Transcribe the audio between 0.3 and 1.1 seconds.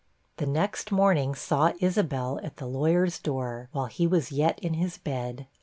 The next